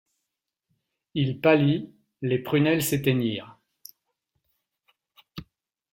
Il 1.13 1.41
pâlit, 1.41 1.93
les 2.23 2.39
prunelles 2.39 2.81
s'éteignirent. 2.81 3.59